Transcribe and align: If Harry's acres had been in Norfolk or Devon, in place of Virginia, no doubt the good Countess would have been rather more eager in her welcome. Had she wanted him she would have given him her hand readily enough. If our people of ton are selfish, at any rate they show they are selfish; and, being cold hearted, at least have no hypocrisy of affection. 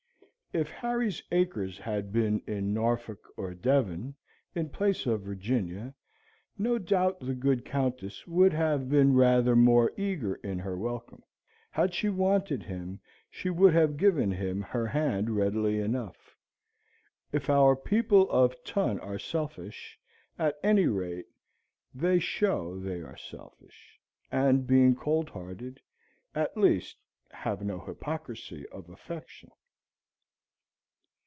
If 0.53 0.67
Harry's 0.69 1.23
acres 1.31 1.77
had 1.77 2.11
been 2.11 2.41
in 2.45 2.73
Norfolk 2.73 3.25
or 3.37 3.53
Devon, 3.53 4.15
in 4.53 4.67
place 4.67 5.05
of 5.05 5.21
Virginia, 5.21 5.93
no 6.57 6.77
doubt 6.77 7.21
the 7.21 7.33
good 7.35 7.63
Countess 7.63 8.27
would 8.27 8.51
have 8.51 8.89
been 8.89 9.13
rather 9.15 9.55
more 9.55 9.93
eager 9.95 10.35
in 10.35 10.59
her 10.59 10.77
welcome. 10.77 11.23
Had 11.69 11.93
she 11.93 12.09
wanted 12.09 12.63
him 12.63 12.99
she 13.29 13.49
would 13.49 13.73
have 13.73 13.95
given 13.95 14.29
him 14.29 14.61
her 14.61 14.85
hand 14.87 15.29
readily 15.37 15.79
enough. 15.79 16.35
If 17.31 17.49
our 17.49 17.73
people 17.73 18.29
of 18.29 18.61
ton 18.65 18.99
are 18.99 19.19
selfish, 19.19 19.97
at 20.37 20.59
any 20.61 20.85
rate 20.87 21.27
they 21.95 22.19
show 22.19 22.77
they 22.77 22.99
are 23.01 23.15
selfish; 23.15 24.01
and, 24.29 24.67
being 24.67 24.97
cold 24.97 25.29
hearted, 25.29 25.79
at 26.35 26.57
least 26.57 26.97
have 27.29 27.61
no 27.63 27.79
hypocrisy 27.79 28.67
of 28.67 28.89
affection. 28.89 29.49